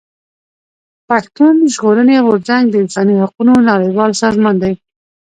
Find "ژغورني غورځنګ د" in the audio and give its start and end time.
1.73-2.75